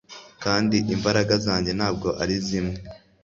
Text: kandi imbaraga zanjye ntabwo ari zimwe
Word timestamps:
kandi 0.43 0.77
imbaraga 0.95 1.33
zanjye 1.45 1.71
ntabwo 1.77 2.07
ari 2.21 2.35
zimwe 2.45 2.77